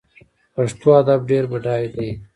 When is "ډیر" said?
1.29-1.43